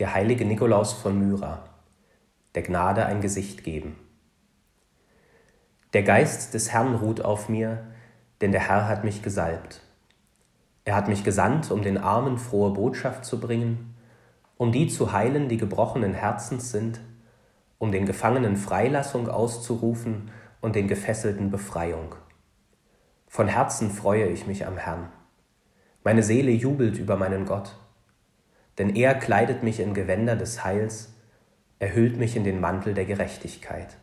der 0.00 0.12
heilige 0.12 0.44
Nikolaus 0.44 0.92
von 0.92 1.16
Myra, 1.20 1.62
der 2.56 2.62
Gnade 2.62 3.06
ein 3.06 3.20
Gesicht 3.20 3.62
geben. 3.62 3.94
Der 5.92 6.02
Geist 6.02 6.52
des 6.54 6.72
Herrn 6.72 6.96
ruht 6.96 7.20
auf 7.20 7.48
mir, 7.48 7.86
denn 8.40 8.50
der 8.50 8.68
Herr 8.68 8.88
hat 8.88 9.04
mich 9.04 9.22
gesalbt. 9.22 9.82
Er 10.84 10.96
hat 10.96 11.06
mich 11.06 11.22
gesandt, 11.22 11.70
um 11.70 11.82
den 11.82 11.96
Armen 11.96 12.38
frohe 12.38 12.72
Botschaft 12.72 13.24
zu 13.24 13.38
bringen, 13.38 13.94
um 14.56 14.72
die 14.72 14.88
zu 14.88 15.12
heilen, 15.12 15.48
die 15.48 15.58
gebrochenen 15.58 16.12
Herzens 16.12 16.72
sind, 16.72 16.98
um 17.78 17.92
den 17.92 18.04
Gefangenen 18.04 18.56
Freilassung 18.56 19.28
auszurufen 19.28 20.32
und 20.60 20.74
den 20.74 20.88
Gefesselten 20.88 21.52
Befreiung. 21.52 22.16
Von 23.28 23.46
Herzen 23.46 23.92
freue 23.92 24.26
ich 24.26 24.48
mich 24.48 24.66
am 24.66 24.76
Herrn. 24.76 25.08
Meine 26.02 26.24
Seele 26.24 26.50
jubelt 26.50 26.98
über 26.98 27.16
meinen 27.16 27.44
Gott 27.44 27.76
denn 28.78 28.94
er 28.94 29.14
kleidet 29.14 29.62
mich 29.62 29.80
in 29.80 29.94
Gewänder 29.94 30.36
des 30.36 30.64
Heils, 30.64 31.14
er 31.78 31.94
hüllt 31.94 32.16
mich 32.16 32.36
in 32.36 32.44
den 32.44 32.60
Mantel 32.60 32.94
der 32.94 33.04
Gerechtigkeit. 33.04 33.96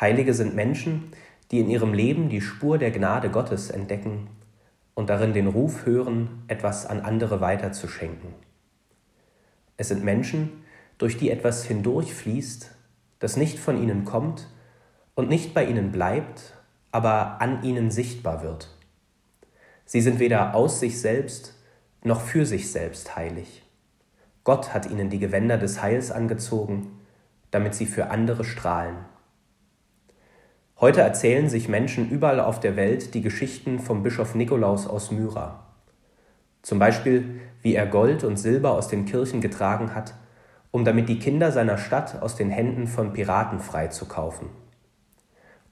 Heilige 0.00 0.34
sind 0.34 0.54
Menschen, 0.54 1.12
die 1.50 1.60
in 1.60 1.70
ihrem 1.70 1.94
Leben 1.94 2.28
die 2.28 2.40
Spur 2.40 2.78
der 2.78 2.90
Gnade 2.90 3.30
Gottes 3.30 3.70
entdecken 3.70 4.28
und 4.94 5.10
darin 5.10 5.32
den 5.32 5.46
Ruf 5.46 5.86
hören, 5.86 6.42
etwas 6.48 6.86
an 6.86 7.00
andere 7.00 7.40
weiterzuschenken. 7.40 8.34
Es 9.76 9.88
sind 9.88 10.04
Menschen, 10.04 10.64
durch 10.98 11.16
die 11.16 11.30
etwas 11.30 11.64
hindurchfließt, 11.64 12.70
das 13.18 13.36
nicht 13.36 13.58
von 13.58 13.82
ihnen 13.82 14.04
kommt 14.04 14.48
und 15.14 15.28
nicht 15.28 15.54
bei 15.54 15.64
ihnen 15.64 15.92
bleibt, 15.92 16.54
aber 16.92 17.40
an 17.40 17.62
ihnen 17.64 17.90
sichtbar 17.90 18.42
wird. 18.42 18.68
Sie 19.84 20.00
sind 20.00 20.18
weder 20.18 20.54
aus 20.54 20.80
sich 20.80 21.00
selbst 21.00 21.53
noch 22.04 22.20
für 22.20 22.44
sich 22.44 22.70
selbst 22.70 23.16
heilig. 23.16 23.62
Gott 24.44 24.74
hat 24.74 24.90
ihnen 24.90 25.08
die 25.08 25.18
Gewänder 25.18 25.56
des 25.56 25.80
Heils 25.80 26.12
angezogen, 26.12 27.00
damit 27.50 27.74
sie 27.74 27.86
für 27.86 28.10
andere 28.10 28.44
strahlen. 28.44 28.96
Heute 30.78 31.00
erzählen 31.00 31.48
sich 31.48 31.68
Menschen 31.68 32.10
überall 32.10 32.40
auf 32.40 32.60
der 32.60 32.76
Welt 32.76 33.14
die 33.14 33.22
Geschichten 33.22 33.78
vom 33.78 34.02
Bischof 34.02 34.34
Nikolaus 34.34 34.86
aus 34.86 35.10
Myra. 35.12 35.64
Zum 36.60 36.78
Beispiel, 36.78 37.40
wie 37.62 37.74
er 37.74 37.86
Gold 37.86 38.22
und 38.22 38.36
Silber 38.36 38.72
aus 38.72 38.88
den 38.88 39.06
Kirchen 39.06 39.40
getragen 39.40 39.94
hat, 39.94 40.12
um 40.72 40.84
damit 40.84 41.08
die 41.08 41.18
Kinder 41.18 41.52
seiner 41.52 41.78
Stadt 41.78 42.20
aus 42.20 42.36
den 42.36 42.50
Händen 42.50 42.86
von 42.86 43.14
Piraten 43.14 43.60
freizukaufen. 43.60 44.48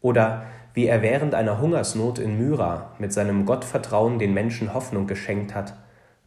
Oder 0.00 0.46
wie 0.72 0.86
er 0.86 1.02
während 1.02 1.34
einer 1.34 1.60
Hungersnot 1.60 2.18
in 2.18 2.38
Myra 2.38 2.92
mit 2.98 3.12
seinem 3.12 3.44
Gottvertrauen 3.44 4.18
den 4.18 4.32
Menschen 4.32 4.72
Hoffnung 4.72 5.06
geschenkt 5.06 5.54
hat 5.54 5.74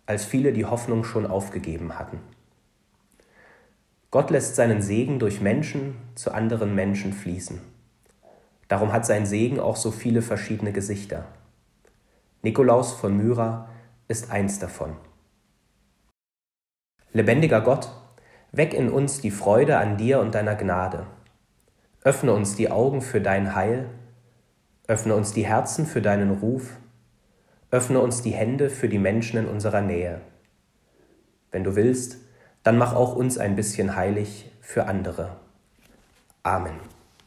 als 0.06 0.26
viele 0.26 0.54
die 0.54 0.66
Hoffnung 0.66 1.04
schon 1.04 1.26
aufgegeben 1.26 1.98
hatten. 1.98 2.20
Gott 4.12 4.30
lässt 4.30 4.56
seinen 4.56 4.82
Segen 4.82 5.20
durch 5.20 5.42
Menschen 5.42 5.96
zu 6.16 6.34
anderen 6.34 6.74
Menschen 6.76 7.12
fließen. 7.12 7.60
Darum 8.68 8.94
hat 8.94 9.06
sein 9.06 9.26
Segen 9.26 9.60
auch 9.60 9.76
so 9.76 9.92
viele 9.92 10.22
verschiedene 10.22 10.72
Gesichter. 10.72 11.26
Nikolaus 12.42 12.94
von 12.94 13.18
Myra 13.18 13.70
ist 14.08 14.32
eins 14.32 14.60
davon. 14.60 14.96
Lebendiger 17.12 17.62
Gott, 17.62 17.90
weck 18.52 18.74
in 18.74 18.90
uns 18.90 19.22
die 19.22 19.32
Freude 19.32 19.78
an 19.78 19.98
dir 19.98 20.20
und 20.20 20.36
deiner 20.36 20.56
Gnade. 20.56 21.08
Öffne 22.04 22.34
uns 22.34 22.56
die 22.56 22.70
Augen 22.70 23.02
für 23.02 23.20
dein 23.22 23.56
Heil, 23.56 23.90
öffne 24.88 25.16
uns 25.16 25.34
die 25.34 25.46
Herzen 25.46 25.86
für 25.86 26.02
deinen 26.02 26.32
Ruf, 26.32 26.78
Öffne 27.76 28.00
uns 28.00 28.22
die 28.22 28.32
Hände 28.32 28.70
für 28.70 28.88
die 28.88 29.00
Menschen 29.00 29.38
in 29.38 29.48
unserer 29.50 29.82
Nähe. 29.82 30.22
Wenn 31.52 31.66
du 31.66 31.76
willst, 31.76 32.20
dann 32.64 32.78
mach 32.78 32.96
auch 32.96 33.18
uns 33.18 33.38
ein 33.38 33.58
bisschen 33.58 33.98
heilig 33.98 34.50
für 34.62 34.86
andere. 34.86 35.36
Amen. 36.42 36.95